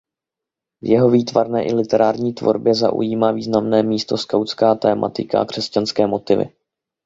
V 0.81 0.87
jeho 0.87 1.09
výtvarné 1.09 1.63
i 1.65 1.73
literární 1.73 2.33
tvorbě 2.33 2.75
zaujímá 2.75 3.31
významné 3.31 3.83
místo 3.83 4.17
skautská 4.17 4.75
tematika 4.75 5.41
a 5.41 5.45
křesťanské 5.45 6.07
motivy. 6.07 6.45